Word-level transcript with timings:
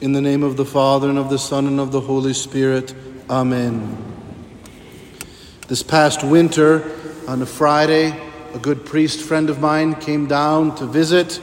In 0.00 0.12
the 0.12 0.20
name 0.20 0.44
of 0.44 0.56
the 0.56 0.64
Father, 0.64 1.08
and 1.08 1.18
of 1.18 1.28
the 1.28 1.40
Son, 1.40 1.66
and 1.66 1.80
of 1.80 1.90
the 1.90 2.00
Holy 2.00 2.32
Spirit. 2.32 2.94
Amen. 3.28 3.98
This 5.66 5.82
past 5.82 6.22
winter, 6.22 6.96
on 7.26 7.42
a 7.42 7.46
Friday, 7.46 8.16
a 8.54 8.60
good 8.60 8.86
priest 8.86 9.20
friend 9.20 9.50
of 9.50 9.60
mine 9.60 9.96
came 9.96 10.28
down 10.28 10.76
to 10.76 10.86
visit, 10.86 11.40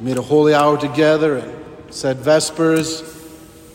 made 0.00 0.16
a 0.16 0.22
holy 0.22 0.54
hour 0.54 0.78
together, 0.78 1.36
and 1.36 1.92
said 1.92 2.16
Vespers, 2.20 3.02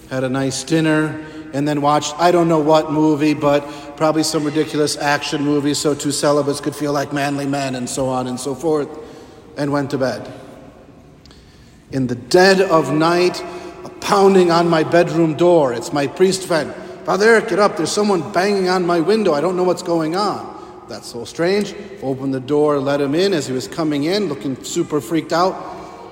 had 0.10 0.23
a 0.23 0.30
nice 0.30 0.64
dinner, 0.64 1.23
and 1.54 1.68
then 1.68 1.80
watched, 1.80 2.16
I 2.18 2.32
don't 2.32 2.48
know 2.48 2.57
what 2.57 2.91
movie, 2.91 3.36
but 3.36 3.62
probably 3.96 4.23
some 4.23 4.44
ridiculous 4.44 4.98
action 4.98 5.44
movie 5.44 5.76
so 5.76 5.94
two 5.94 6.12
celibates 6.12 6.60
could 6.60 6.76
feel 6.76 6.94
like 6.94 7.14
manly 7.14 7.46
men, 7.46 7.76
and 7.76 7.88
so 7.88 8.10
on 8.10 8.26
and 8.26 8.39
so 8.39 8.55
forth, 8.55 8.89
and 9.55 9.71
went 9.71 9.91
to 9.91 10.00
bed. 10.00 10.34
In 11.91 12.07
the 12.07 12.16
dead 12.16 12.60
of 12.60 12.91
night, 12.91 13.44
pounding 14.02 14.52
on 14.52 14.68
my 14.68 14.84
bedroom 14.84 15.36
door. 15.36 15.74
It's 15.74 15.93
my 15.93 16.07
priest 16.07 16.47
friend. 16.47 16.74
Father 17.06 17.28
Eric, 17.28 17.50
get 17.50 17.60
up. 17.60 17.78
There's 17.78 17.92
someone 17.92 18.32
banging 18.32 18.70
on 18.70 18.86
my 18.86 19.00
window. 19.00 19.33
I 19.33 19.42
don't 19.42 19.56
know 19.56 19.64
what's 19.64 19.83
going 19.83 20.15
on. 20.15 20.86
That's 20.87 21.07
so 21.07 21.25
strange. 21.25 21.75
Opened 22.01 22.34
the 22.34 22.39
door, 22.39 22.79
let 22.79 23.01
him 23.01 23.15
in. 23.15 23.34
As 23.34 23.47
he 23.47 23.54
was 23.54 23.68
coming 23.68 24.06
in, 24.06 24.28
looking 24.28 24.61
super 24.64 25.00
freaked 25.00 25.34
out, 25.34 25.54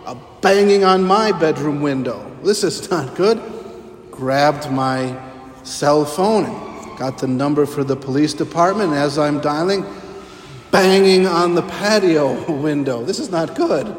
a 0.06 0.16
banging 0.42 0.84
on 0.84 1.04
my 1.04 1.32
bedroom 1.32 1.82
window. 1.82 2.32
This 2.44 2.64
is 2.64 2.90
not 2.92 3.16
good. 3.16 3.42
Grabbed 4.12 4.72
my 4.72 5.20
cell 5.64 6.06
phone 6.06 6.68
got 6.98 7.20
the 7.20 7.28
number 7.28 7.66
for 7.66 7.84
the 7.84 7.96
police 7.96 8.34
department. 8.34 8.94
As 8.94 9.18
I'm 9.18 9.40
dialing, 9.40 9.86
banging 10.72 11.28
on 11.28 11.56
the 11.56 11.62
patio 11.62 12.52
window. 12.62 13.04
This 13.04 13.20
is 13.20 13.30
not 13.30 13.56
good. 13.56 13.96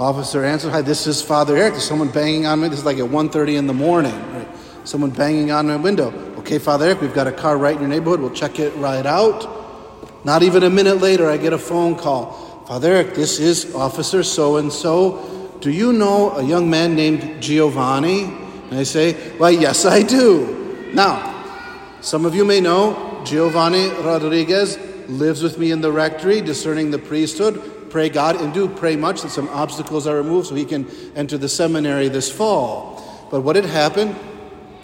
Officer 0.00 0.42
answered, 0.46 0.70
Hi, 0.70 0.80
this 0.80 1.06
is 1.06 1.20
Father 1.20 1.58
Eric. 1.58 1.74
There's 1.74 1.84
someone 1.84 2.08
banging 2.08 2.46
on 2.46 2.62
me. 2.62 2.68
This 2.68 2.78
is 2.78 2.84
like 2.86 2.96
at 2.96 3.04
1.30 3.04 3.58
in 3.58 3.66
the 3.66 3.74
morning. 3.74 4.14
Right? 4.32 4.48
Someone 4.84 5.10
banging 5.10 5.50
on 5.50 5.66
my 5.66 5.76
window. 5.76 6.10
Okay, 6.38 6.58
Father 6.58 6.86
Eric, 6.86 7.02
we've 7.02 7.12
got 7.12 7.26
a 7.26 7.32
car 7.32 7.58
right 7.58 7.74
in 7.74 7.82
your 7.82 7.90
neighborhood. 7.90 8.18
We'll 8.18 8.30
check 8.30 8.58
it 8.58 8.74
right 8.76 9.04
out. 9.04 10.24
Not 10.24 10.42
even 10.42 10.62
a 10.62 10.70
minute 10.70 11.02
later, 11.02 11.28
I 11.28 11.36
get 11.36 11.52
a 11.52 11.58
phone 11.58 11.96
call. 11.96 12.64
Father 12.66 12.94
Eric, 12.94 13.14
this 13.14 13.38
is 13.38 13.74
Officer 13.74 14.22
so 14.22 14.56
and 14.56 14.72
so. 14.72 15.58
Do 15.60 15.70
you 15.70 15.92
know 15.92 16.30
a 16.30 16.42
young 16.42 16.70
man 16.70 16.94
named 16.94 17.42
Giovanni? 17.42 18.22
And 18.24 18.78
I 18.78 18.84
say, 18.84 19.12
Why, 19.36 19.50
yes, 19.50 19.84
I 19.84 20.02
do. 20.02 20.90
Now, 20.94 21.26
some 22.00 22.24
of 22.24 22.34
you 22.34 22.46
may 22.46 22.62
know 22.62 23.20
Giovanni 23.26 23.90
Rodriguez 24.02 24.78
lives 25.10 25.42
with 25.42 25.58
me 25.58 25.72
in 25.72 25.82
the 25.82 25.92
rectory, 25.92 26.40
discerning 26.40 26.90
the 26.90 26.98
priesthood 26.98 27.79
pray 27.90 28.08
God 28.08 28.36
and 28.36 28.54
do 28.54 28.68
pray 28.68 28.96
much 28.96 29.22
that 29.22 29.30
some 29.30 29.48
obstacles 29.48 30.06
are 30.06 30.16
removed 30.16 30.48
so 30.48 30.54
he 30.54 30.64
can 30.64 30.88
enter 31.14 31.36
the 31.36 31.48
seminary 31.48 32.08
this 32.08 32.30
fall. 32.30 33.28
But 33.30 33.42
what 33.42 33.56
had 33.56 33.66
happened, 33.66 34.16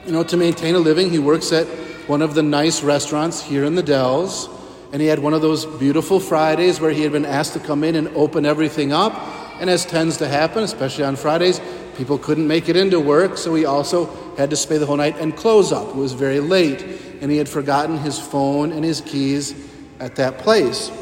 you 0.04 0.12
know, 0.12 0.22
to 0.24 0.36
maintain 0.36 0.74
a 0.74 0.78
living, 0.78 1.10
he 1.10 1.18
works 1.18 1.52
at 1.52 1.66
one 2.06 2.22
of 2.22 2.34
the 2.34 2.42
nice 2.42 2.82
restaurants 2.82 3.42
here 3.42 3.64
in 3.64 3.74
the 3.74 3.82
Dells. 3.82 4.48
And 4.92 5.02
he 5.02 5.08
had 5.08 5.18
one 5.18 5.34
of 5.34 5.42
those 5.42 5.66
beautiful 5.66 6.20
Fridays 6.20 6.80
where 6.80 6.92
he 6.92 7.02
had 7.02 7.12
been 7.12 7.24
asked 7.24 7.54
to 7.54 7.60
come 7.60 7.82
in 7.82 7.96
and 7.96 8.08
open 8.08 8.46
everything 8.46 8.92
up. 8.92 9.14
And 9.60 9.68
as 9.68 9.84
tends 9.84 10.18
to 10.18 10.28
happen, 10.28 10.62
especially 10.62 11.04
on 11.04 11.16
Fridays, 11.16 11.60
people 11.96 12.18
couldn't 12.18 12.46
make 12.46 12.68
it 12.68 12.76
into 12.76 13.00
work, 13.00 13.38
so 13.38 13.54
he 13.54 13.64
also 13.64 14.06
had 14.36 14.50
to 14.50 14.56
stay 14.56 14.78
the 14.78 14.86
whole 14.86 14.96
night 14.96 15.16
and 15.18 15.34
close 15.34 15.72
up. 15.72 15.88
It 15.88 15.96
was 15.96 16.12
very 16.12 16.40
late, 16.40 16.82
and 17.20 17.30
he 17.30 17.38
had 17.38 17.48
forgotten 17.48 17.98
his 17.98 18.18
phone 18.18 18.70
and 18.70 18.84
his 18.84 19.00
keys 19.00 19.54
at 19.98 20.16
that 20.16 20.38
place. 20.38 20.92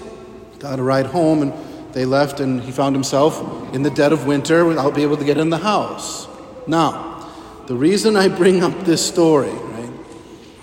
Got 0.60 0.78
a 0.78 0.82
ride 0.82 1.06
home, 1.06 1.42
and 1.42 1.52
they 1.94 2.04
left, 2.04 2.40
and 2.40 2.60
he 2.60 2.72
found 2.72 2.94
himself 2.94 3.40
in 3.74 3.82
the 3.82 3.90
dead 3.90 4.12
of 4.12 4.26
winter 4.26 4.64
without 4.64 4.94
being 4.94 5.06
able 5.06 5.16
to 5.16 5.24
get 5.24 5.38
in 5.38 5.48
the 5.48 5.58
house. 5.58 6.28
Now, 6.66 7.30
the 7.66 7.74
reason 7.74 8.16
I 8.16 8.28
bring 8.28 8.62
up 8.62 8.78
this 8.84 9.06
story, 9.06 9.50
right? 9.50 9.90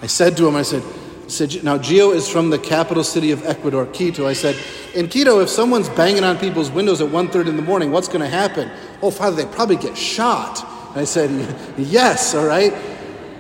I 0.02 0.08
said 0.08 0.38
to 0.38 0.48
him, 0.48 0.56
I 0.56 0.62
said, 0.62 0.84
said, 1.28 1.64
now 1.64 1.78
Gio 1.78 2.14
is 2.14 2.28
from 2.28 2.50
the 2.50 2.60
capital 2.60 3.04
city 3.04 3.32
of 3.32 3.45
Ecuador, 3.45 3.86
Quito. 3.86 4.28
I 4.28 4.33
said, 4.33 4.55
in 4.94 5.08
Quito, 5.08 5.39
if 5.39 5.50
someone's 5.50 5.89
banging 5.89 6.23
on 6.26 6.38
people's 6.38 6.70
windows 6.70 7.02
at 7.02 7.08
1.30 7.08 7.48
in 7.48 7.55
the 7.55 7.61
morning, 7.61 7.92
what's 7.92 8.10
going 8.10 8.22
to 8.22 8.28
happen? 8.28 8.70
Oh, 9.02 9.10
Father, 9.10 9.38
they 9.38 9.45
probably 9.45 9.78
get 9.78 9.98
shot. 9.98 10.61
And 10.92 11.00
I 11.00 11.05
said, 11.05 11.55
yes, 11.78 12.36
all 12.36 12.45
right. 12.45 12.73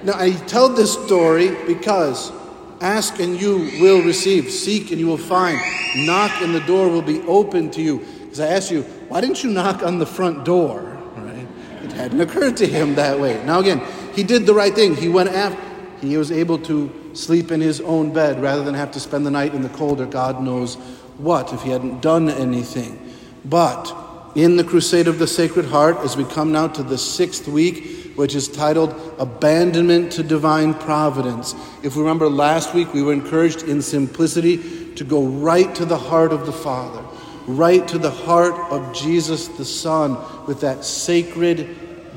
Now, 0.03 0.13
I 0.15 0.31
tell 0.31 0.69
this 0.69 0.93
story 0.93 1.53
because 1.67 2.31
Ask 2.81 3.19
and 3.19 3.39
you 3.39 3.69
will 3.79 4.01
receive. 4.01 4.49
Seek 4.49 4.91
and 4.91 4.99
you 4.99 5.07
will 5.07 5.17
find. 5.17 5.59
Knock 5.95 6.41
and 6.41 6.53
the 6.53 6.61
door 6.61 6.89
will 6.89 7.03
be 7.03 7.21
open 7.21 7.69
to 7.71 7.81
you. 7.81 7.99
Because 8.21 8.39
I 8.39 8.47
asked 8.47 8.71
you, 8.71 8.81
why 9.07 9.21
didn't 9.21 9.43
you 9.43 9.51
knock 9.51 9.83
on 9.83 9.99
the 9.99 10.05
front 10.05 10.43
door? 10.43 10.81
Right? 11.15 11.47
It 11.83 11.91
hadn't 11.91 12.19
occurred 12.19 12.57
to 12.57 12.67
him 12.67 12.95
that 12.95 13.19
way. 13.19 13.43
Now 13.45 13.59
again, 13.59 13.81
he 14.13 14.23
did 14.23 14.45
the 14.45 14.53
right 14.53 14.73
thing. 14.73 14.95
He 14.95 15.09
went 15.09 15.29
after. 15.29 15.61
He 16.01 16.17
was 16.17 16.31
able 16.31 16.57
to 16.59 16.91
sleep 17.13 17.51
in 17.51 17.61
his 17.61 17.79
own 17.81 18.11
bed 18.11 18.41
rather 18.41 18.63
than 18.63 18.73
have 18.73 18.91
to 18.93 18.99
spend 18.99 19.25
the 19.25 19.31
night 19.31 19.53
in 19.53 19.61
the 19.61 19.69
cold 19.69 20.01
or 20.01 20.07
God 20.07 20.41
knows 20.41 20.75
what 21.17 21.53
if 21.53 21.61
he 21.61 21.69
hadn't 21.69 22.01
done 22.01 22.29
anything. 22.29 23.13
But 23.45 23.93
in 24.35 24.55
the 24.55 24.63
Crusade 24.63 25.07
of 25.07 25.19
the 25.19 25.27
Sacred 25.27 25.65
Heart, 25.65 25.97
as 25.97 26.17
we 26.17 26.23
come 26.23 26.51
now 26.51 26.67
to 26.69 26.81
the 26.81 26.97
sixth 26.97 27.47
week, 27.47 28.00
which 28.15 28.35
is 28.35 28.47
titled 28.47 28.93
Abandonment 29.19 30.11
to 30.13 30.23
Divine 30.23 30.73
Providence. 30.73 31.55
If 31.83 31.95
we 31.95 32.01
remember 32.01 32.29
last 32.29 32.73
week, 32.73 32.93
we 32.93 33.01
were 33.01 33.13
encouraged 33.13 33.63
in 33.63 33.81
simplicity 33.81 34.93
to 34.95 35.03
go 35.03 35.23
right 35.23 35.73
to 35.75 35.85
the 35.85 35.97
heart 35.97 36.33
of 36.33 36.45
the 36.45 36.51
Father, 36.51 37.03
right 37.47 37.87
to 37.87 37.97
the 37.97 38.11
heart 38.11 38.53
of 38.71 38.93
Jesus 38.93 39.47
the 39.47 39.65
Son 39.65 40.17
with 40.45 40.61
that 40.61 40.83
sacred 40.83 41.75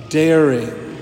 daring. 0.08 0.94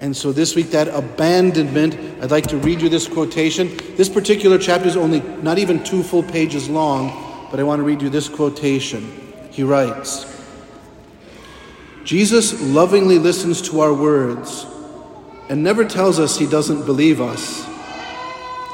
And 0.00 0.16
so 0.16 0.32
this 0.32 0.56
week, 0.56 0.70
that 0.70 0.88
abandonment, 0.88 1.94
I'd 2.22 2.30
like 2.30 2.46
to 2.48 2.56
read 2.56 2.80
you 2.80 2.88
this 2.88 3.06
quotation. 3.06 3.76
This 3.96 4.08
particular 4.08 4.56
chapter 4.56 4.88
is 4.88 4.96
only 4.96 5.20
not 5.42 5.58
even 5.58 5.84
two 5.84 6.02
full 6.02 6.22
pages 6.22 6.70
long, 6.70 7.48
but 7.50 7.60
I 7.60 7.64
want 7.64 7.80
to 7.80 7.82
read 7.82 8.00
you 8.00 8.08
this 8.08 8.28
quotation. 8.28 9.12
He 9.50 9.62
writes, 9.62 10.39
Jesus 12.04 12.60
lovingly 12.60 13.18
listens 13.18 13.60
to 13.62 13.80
our 13.80 13.92
words 13.92 14.66
and 15.48 15.62
never 15.62 15.84
tells 15.84 16.18
us 16.18 16.38
he 16.38 16.46
doesn't 16.46 16.86
believe 16.86 17.20
us. 17.20 17.66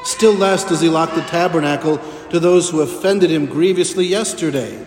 Still 0.03 0.33
less 0.33 0.63
does 0.63 0.79
he 0.79 0.89
lock 0.89 1.13
the 1.13 1.21
tabernacle 1.21 1.97
to 2.29 2.39
those 2.39 2.69
who 2.69 2.81
offended 2.81 3.29
him 3.29 3.45
grievously 3.45 4.05
yesterday. 4.05 4.85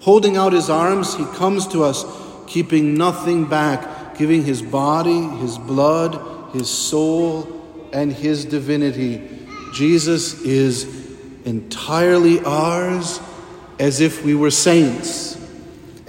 Holding 0.00 0.36
out 0.36 0.52
his 0.52 0.68
arms, 0.68 1.14
he 1.14 1.24
comes 1.24 1.66
to 1.68 1.82
us, 1.82 2.04
keeping 2.46 2.94
nothing 2.94 3.46
back, 3.46 4.18
giving 4.18 4.44
his 4.44 4.60
body, 4.60 5.22
his 5.38 5.56
blood, 5.56 6.52
his 6.52 6.68
soul, 6.68 7.88
and 7.92 8.12
his 8.12 8.44
divinity. 8.44 9.26
Jesus 9.72 10.42
is 10.42 10.84
entirely 11.46 12.40
ours 12.44 13.20
as 13.78 14.00
if 14.00 14.22
we 14.24 14.34
were 14.34 14.50
saints 14.50 15.39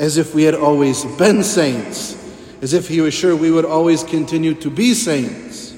as 0.02 0.18
if 0.18 0.34
we 0.34 0.42
had 0.42 0.56
always 0.56 1.06
been 1.06 1.44
saints, 1.44 2.18
as 2.64 2.74
if 2.74 2.88
he 2.88 3.00
was 3.02 3.14
sure 3.14 3.36
we 3.36 3.52
would 3.52 3.66
always 3.66 4.04
continue 4.04 4.56
to 4.56 4.72
be 4.72 4.96
saints. 4.96 5.76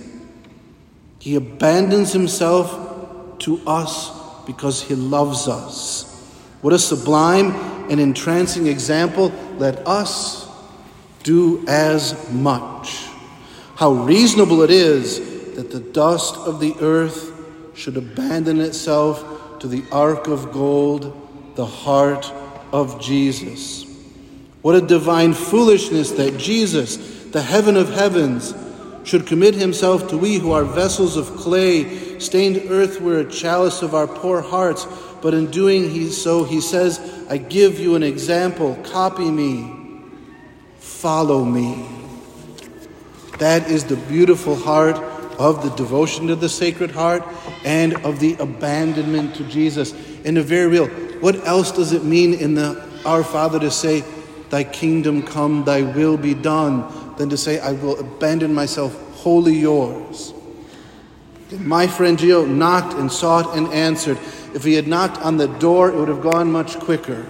He 1.19 1.35
abandons 1.35 2.13
himself 2.13 3.37
to 3.39 3.59
us 3.67 4.11
because 4.45 4.81
he 4.81 4.95
loves 4.95 5.49
us. 5.49 6.09
What 6.61 6.71
a 6.71 6.79
sublime 6.79 7.51
and 7.91 7.99
entrancing 7.99 8.67
example. 8.67 9.33
Let 9.57 9.85
us 9.85 10.47
do 11.23 11.65
as 11.67 12.31
much. 12.31 13.05
How 13.75 13.91
reasonable 13.91 14.61
it 14.61 14.71
is 14.71 15.19
that 15.55 15.69
the 15.69 15.81
dust 15.81 16.37
of 16.37 16.61
the 16.61 16.75
earth 16.79 17.29
should 17.75 17.97
abandon 17.97 18.61
itself 18.61 19.59
to 19.59 19.67
the 19.67 19.83
ark 19.91 20.27
of 20.27 20.53
gold, 20.53 21.11
the 21.55 21.65
heart 21.65 22.31
of 22.71 23.01
Jesus. 23.01 23.92
What 24.63 24.75
a 24.75 24.81
divine 24.81 25.33
foolishness 25.33 26.11
that 26.11 26.37
Jesus, 26.37 26.95
the 27.25 27.41
heaven 27.41 27.75
of 27.75 27.89
heavens, 27.89 28.55
should 29.03 29.27
commit 29.27 29.55
himself 29.55 30.07
to 30.07 30.17
we 30.17 30.37
who 30.37 30.53
are 30.53 30.63
vessels 30.63 31.17
of 31.17 31.35
clay, 31.35 32.17
stained 32.19 32.71
earthward, 32.71 33.29
chalice 33.29 33.81
of 33.81 33.93
our 33.93 34.07
poor 34.07 34.41
hearts. 34.41 34.87
But 35.21 35.33
in 35.33 35.51
doing 35.51 35.89
he 35.89 36.09
so, 36.09 36.45
he 36.45 36.61
says, 36.61 37.25
I 37.29 37.37
give 37.37 37.77
you 37.77 37.95
an 37.95 38.03
example, 38.03 38.75
copy 38.85 39.29
me, 39.29 40.01
follow 40.77 41.43
me. 41.43 41.85
That 43.39 43.69
is 43.69 43.83
the 43.83 43.97
beautiful 43.97 44.55
heart 44.55 44.95
of 45.37 45.61
the 45.61 45.75
devotion 45.75 46.27
to 46.27 46.37
the 46.37 46.47
Sacred 46.47 46.91
Heart 46.91 47.25
and 47.65 47.95
of 48.05 48.21
the 48.21 48.35
abandonment 48.35 49.35
to 49.35 49.43
Jesus. 49.43 49.93
And 50.23 50.37
the 50.37 50.43
very 50.43 50.67
real, 50.67 50.87
what 51.19 51.45
else 51.45 51.73
does 51.73 51.91
it 51.91 52.05
mean 52.05 52.33
in 52.33 52.53
the 52.53 52.81
Our 53.03 53.25
Father 53.25 53.59
to 53.59 53.69
say, 53.69 54.05
Thy 54.53 54.63
kingdom 54.63 55.23
come, 55.23 55.63
thy 55.63 55.81
will 55.81 56.15
be 56.15 56.35
done, 56.35 56.85
than 57.17 57.27
to 57.29 57.37
say, 57.37 57.59
I 57.59 57.71
will 57.71 57.99
abandon 57.99 58.53
myself 58.53 58.93
wholly 59.15 59.55
yours. 59.55 60.31
My 61.57 61.87
friend 61.87 62.19
Gio 62.19 62.47
knocked 62.47 62.93
and 62.93 63.11
sought 63.11 63.57
and 63.57 63.65
answered. 63.73 64.19
If 64.53 64.63
he 64.63 64.75
had 64.75 64.87
knocked 64.87 65.19
on 65.21 65.37
the 65.37 65.47
door, 65.47 65.89
it 65.89 65.95
would 65.95 66.07
have 66.07 66.21
gone 66.21 66.51
much 66.51 66.79
quicker. 66.79 67.25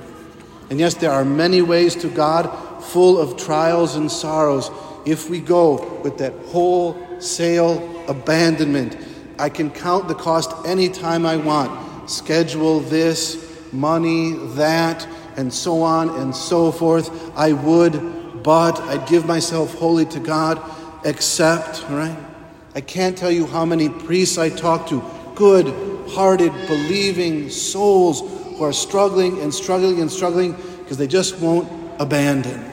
And 0.69 0.81
yes, 0.81 0.95
there 0.95 1.11
are 1.11 1.23
many 1.23 1.61
ways 1.61 1.95
to 2.01 2.09
God 2.09 2.47
full 2.83 3.17
of 3.17 3.37
trials 3.37 3.95
and 3.95 4.11
sorrows, 4.11 4.69
if 5.05 5.29
we 5.29 5.39
go 5.39 6.01
with 6.03 6.17
that 6.17 6.33
wholesale 6.47 8.03
abandonment, 8.09 8.97
I 9.39 9.47
can 9.47 9.71
count 9.71 10.09
the 10.09 10.15
cost 10.15 10.51
anytime 10.67 11.25
I 11.25 11.37
want. 11.37 12.09
Schedule 12.09 12.81
this, 12.81 13.49
money, 13.71 14.33
that, 14.55 15.07
and 15.37 15.53
so 15.53 15.81
on 15.81 16.09
and 16.21 16.35
so 16.35 16.71
forth. 16.71 17.09
I 17.37 17.53
would, 17.53 18.43
but 18.43 18.79
I'd 18.81 19.07
give 19.07 19.25
myself 19.25 19.73
wholly 19.75 20.05
to 20.07 20.19
God, 20.19 20.61
except, 21.05 21.83
right? 21.89 22.17
I 22.75 22.81
can't 22.81 23.17
tell 23.17 23.31
you 23.31 23.45
how 23.45 23.65
many 23.65 23.89
priests 23.89 24.37
I 24.37 24.49
talk 24.49 24.87
to, 24.89 25.03
good 25.35 25.93
hearted, 26.09 26.51
believing 26.67 27.49
souls 27.49 28.21
who 28.57 28.63
are 28.63 28.73
struggling 28.73 29.41
and 29.41 29.53
struggling 29.53 30.01
and 30.01 30.11
struggling 30.11 30.53
because 30.79 30.97
they 30.97 31.07
just 31.07 31.39
won't 31.39 31.67
abandon. 31.99 32.63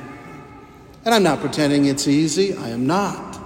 And 1.04 1.14
I'm 1.14 1.22
not 1.22 1.40
pretending 1.40 1.86
it's 1.86 2.06
easy, 2.06 2.54
I 2.54 2.68
am 2.68 2.86
not. 2.86 3.40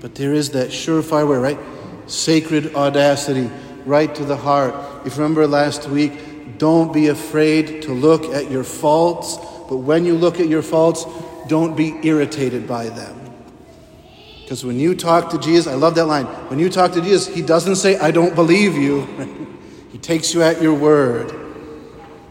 But 0.00 0.14
there 0.14 0.32
is 0.32 0.50
that 0.50 0.68
surefire 0.68 1.28
way, 1.28 1.36
right? 1.36 1.58
Sacred 2.06 2.74
audacity, 2.74 3.50
right 3.84 4.14
to 4.14 4.24
the 4.24 4.36
heart. 4.36 4.74
If 5.06 5.16
you 5.16 5.22
remember 5.22 5.46
last 5.46 5.88
week, 5.88 6.12
don't 6.58 6.92
be 6.92 7.08
afraid 7.08 7.82
to 7.82 7.92
look 7.92 8.24
at 8.24 8.50
your 8.50 8.64
faults, 8.64 9.36
but 9.68 9.78
when 9.78 10.04
you 10.04 10.14
look 10.16 10.40
at 10.40 10.48
your 10.48 10.62
faults, 10.62 11.04
don't 11.48 11.76
be 11.76 11.98
irritated 12.02 12.68
by 12.68 12.88
them. 12.88 13.16
Because 14.42 14.64
when 14.64 14.78
you 14.78 14.94
talk 14.94 15.30
to 15.30 15.38
Jesus, 15.38 15.66
I 15.66 15.74
love 15.74 15.94
that 15.94 16.06
line. 16.06 16.26
When 16.48 16.58
you 16.58 16.68
talk 16.68 16.92
to 16.92 17.00
Jesus, 17.00 17.32
he 17.32 17.40
doesn't 17.40 17.76
say, 17.76 17.98
I 17.98 18.10
don't 18.10 18.34
believe 18.34 18.74
you. 18.74 19.06
he 19.92 19.98
takes 19.98 20.34
you 20.34 20.42
at 20.42 20.60
your 20.60 20.74
word. 20.74 21.32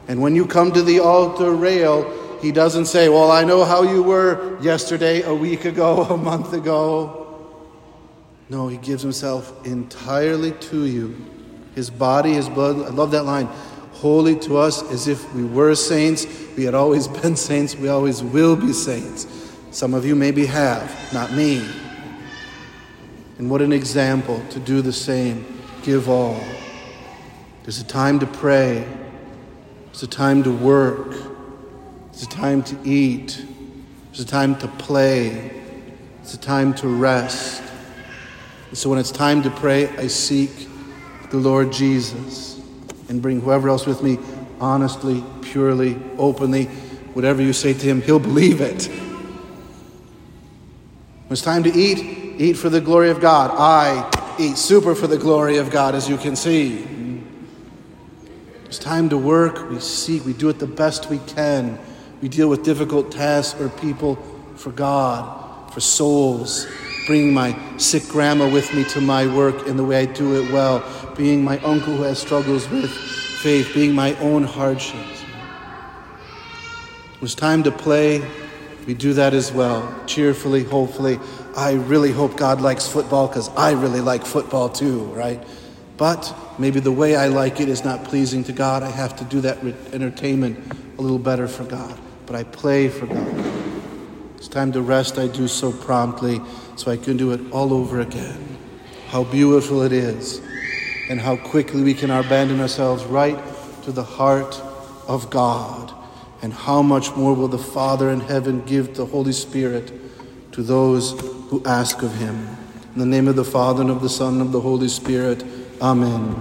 And 0.10 0.22
when 0.22 0.36
you 0.36 0.46
come 0.46 0.72
to 0.74 0.82
the 0.82 1.00
altar 1.00 1.52
rail, 1.52 2.40
he 2.42 2.52
doesn't 2.52 2.86
say, 2.86 3.10
Well, 3.10 3.32
I 3.32 3.44
know 3.44 3.64
how 3.64 3.84
you 3.84 4.02
were 4.02 4.60
yesterday, 4.62 5.22
a 5.22 5.34
week 5.34 5.66
ago, 5.66 6.04
a 6.10 6.18
month 6.18 6.54
ago. 6.54 7.20
No, 8.50 8.68
he 8.68 8.78
gives 8.78 9.04
himself 9.04 9.66
entirely 9.66 10.52
to 10.54 10.86
you. 10.86 11.16
His 11.76 11.90
body, 11.90 12.34
his 12.34 12.50
blood. 12.50 12.78
I 12.78 12.90
love 12.90 13.12
that 13.12 13.24
line. 13.24 13.48
Wholly 14.00 14.38
to 14.38 14.56
us 14.56 14.82
as 14.94 15.10
if 15.10 15.34
we 15.36 15.44
were 15.44 15.76
saints. 15.76 16.26
We 16.56 16.64
had 16.64 16.74
always 16.74 17.08
been 17.22 17.36
saints. 17.36 17.76
We 17.76 17.90
always 17.90 18.24
will 18.24 18.56
be 18.56 18.72
saints. 18.72 19.28
Some 19.72 19.94
of 19.94 20.06
you 20.06 20.16
maybe 20.16 20.46
have, 20.46 21.14
not 21.14 21.34
me. 21.34 21.68
And 23.38 23.50
what 23.50 23.62
an 23.62 23.74
example 23.74 24.42
to 24.52 24.60
do 24.62 24.82
the 24.82 24.94
same. 24.94 25.62
Give 25.84 26.08
all. 26.08 26.42
There's 27.64 27.82
a 27.82 27.84
time 27.84 28.20
to 28.20 28.26
pray. 28.26 28.88
There's 29.88 30.04
a 30.04 30.08
time 30.08 30.44
to 30.44 30.52
work. 30.52 31.12
There's 32.06 32.24
a 32.24 32.30
time 32.30 32.64
to 32.64 32.78
eat. 32.86 33.46
There's 34.08 34.22
a 34.22 34.26
time 34.26 34.58
to 34.60 34.70
play. 34.70 35.52
It's 36.22 36.36
a 36.36 36.40
time 36.40 36.74
to 36.76 36.88
rest. 36.88 37.62
And 38.70 38.78
so 38.78 38.90
when 38.90 38.98
it's 38.98 39.12
time 39.12 39.44
to 39.44 39.50
pray, 39.50 39.90
I 39.98 40.08
seek 40.08 40.70
the 41.32 41.38
Lord 41.38 41.74
Jesus 41.74 42.49
and 43.10 43.22
bring 43.22 43.42
whoever 43.42 43.68
else 43.70 43.86
with 43.86 44.02
me 44.02 44.18
honestly, 44.62 45.24
purely, 45.42 45.98
openly. 46.18 46.66
Whatever 47.14 47.42
you 47.42 47.54
say 47.54 47.74
to 47.74 47.86
him, 47.86 48.02
he'll 48.02 48.20
believe 48.20 48.62
it. 48.62 48.86
When 51.26 51.34
it's 51.34 51.42
time 51.42 51.64
to 51.64 51.72
eat, 51.72 52.00
eat 52.40 52.54
for 52.54 52.70
the 52.70 52.82
glory 52.82 53.10
of 53.10 53.20
God. 53.20 53.52
I 53.54 54.36
eat 54.40 54.58
super 54.58 54.96
for 54.96 55.08
the 55.08 55.18
glory 55.18 55.58
of 55.58 55.70
God, 55.70 55.96
as 55.96 56.08
you 56.10 56.18
can 56.18 56.36
see. 56.36 56.86
It's 58.66 58.80
time 58.80 59.10
to 59.10 59.18
work. 59.18 59.70
We 59.70 59.80
seek, 59.80 60.26
we 60.26 60.34
do 60.34 60.50
it 60.50 60.60
the 60.60 60.68
best 60.68 61.10
we 61.10 61.20
can. 61.20 61.80
We 62.22 62.30
deal 62.30 62.50
with 62.50 62.64
difficult 62.64 63.12
tasks 63.12 63.60
or 63.60 63.70
people 63.70 64.16
for 64.56 64.72
God, 64.72 65.74
for 65.74 65.80
souls. 65.80 66.68
Bringing 67.10 67.34
my 67.34 67.58
sick 67.78 68.08
grandma 68.08 68.48
with 68.48 68.72
me 68.76 68.84
to 68.84 69.02
my 69.02 69.26
work 69.26 69.66
in 69.66 69.78
the 69.78 69.84
way 69.84 70.02
I 70.02 70.06
do 70.06 70.40
it 70.40 70.54
well. 70.54 70.84
Being 71.18 71.44
my 71.44 71.58
uncle 71.62 71.96
who 71.96 72.04
has 72.04 72.20
struggles 72.20 72.70
with 72.70 72.92
faith. 72.92 73.74
Being 73.74 73.96
my 73.96 74.16
own 74.18 74.44
hardships. 74.44 75.24
It 77.16 77.20
was 77.20 77.34
time 77.34 77.64
to 77.64 77.72
play. 77.72 78.24
We 78.86 78.94
do 78.94 79.14
that 79.14 79.34
as 79.34 79.52
well, 79.52 79.92
cheerfully, 80.06 80.64
hopefully. 80.64 81.20
I 81.58 81.74
really 81.74 82.12
hope 82.12 82.38
God 82.38 82.62
likes 82.62 82.88
football 82.88 83.28
because 83.28 83.50
I 83.58 83.72
really 83.72 84.02
like 84.02 84.24
football 84.24 84.70
too, 84.70 85.06
right? 85.06 85.44
But 85.98 86.32
maybe 86.60 86.80
the 86.80 86.92
way 86.92 87.16
I 87.16 87.30
like 87.30 87.60
it 87.60 87.70
is 87.70 87.84
not 87.84 88.04
pleasing 88.04 88.44
to 88.44 88.54
God. 88.54 88.84
I 88.84 88.92
have 88.92 89.16
to 89.16 89.24
do 89.24 89.42
that 89.42 89.58
entertainment 89.96 90.60
a 91.00 91.02
little 91.02 91.18
better 91.18 91.48
for 91.48 91.64
God. 91.64 92.00
But 92.28 92.36
I 92.36 92.44
play 92.44 92.88
for 92.88 93.08
God. 93.08 93.59
It's 94.40 94.48
time 94.48 94.72
to 94.72 94.82
rest. 94.82 95.20
I 95.20 95.28
do 95.28 95.50
so 95.50 95.74
promptly 95.74 96.40
so 96.78 96.90
I 96.90 96.96
can 96.96 97.18
do 97.18 97.34
it 97.34 97.52
all 97.52 97.74
over 97.74 98.00
again. 98.00 98.58
How 99.10 99.26
beautiful 99.26 99.82
it 99.82 99.92
is, 99.92 100.42
and 101.10 101.20
how 101.20 101.36
quickly 101.36 101.84
we 101.84 101.94
can 101.94 102.10
abandon 102.10 102.62
ourselves 102.62 103.04
right 103.04 103.38
to 103.84 103.92
the 103.92 104.06
heart 104.06 104.56
of 105.10 105.30
God. 105.30 105.94
And 106.42 106.54
how 106.54 106.82
much 106.82 107.14
more 107.18 107.34
will 107.34 107.50
the 107.50 107.58
Father 107.58 108.10
in 108.10 108.22
heaven 108.22 108.64
give 108.66 108.96
the 108.96 109.06
Holy 109.06 109.34
Spirit 109.34 109.92
to 110.54 110.64
those 110.64 111.20
who 111.50 111.62
ask 111.66 112.02
of 112.02 112.16
him. 112.16 112.48
In 112.94 113.00
the 113.00 113.06
name 113.06 113.28
of 113.28 113.36
the 113.36 113.44
Father, 113.44 113.82
and 113.82 113.92
of 113.92 114.02
the 114.02 114.08
Son, 114.08 114.36
and 114.36 114.44
of 114.44 114.52
the 114.54 114.62
Holy 114.62 114.88
Spirit. 114.88 115.44
Amen. 115.82 116.34